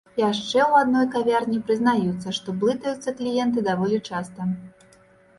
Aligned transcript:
Яшчэ 0.19 0.59
ў 0.59 0.71
адной 0.83 1.03
кавярні 1.15 1.59
прызнаюцца, 1.67 2.33
што 2.37 2.55
блытаюцца 2.63 3.13
кліенты 3.19 3.59
даволі 3.69 3.99
часта. 4.15 4.49